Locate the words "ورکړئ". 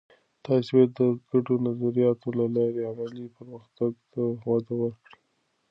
4.81-5.19